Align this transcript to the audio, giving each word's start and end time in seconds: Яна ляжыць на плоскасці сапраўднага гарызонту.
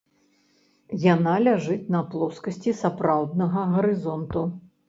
Яна 1.13 1.35
ляжыць 1.47 1.91
на 1.97 2.01
плоскасці 2.13 2.75
сапраўднага 2.81 3.69
гарызонту. 3.75 4.41